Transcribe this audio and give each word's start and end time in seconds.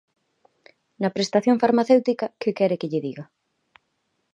Na 1.01 1.13
prestación 1.15 1.61
farmacéutica, 1.63 2.25
¿que 2.41 2.51
quere 2.57 2.79
que 2.79 2.89
lle 2.91 3.03
diga? 3.07 3.25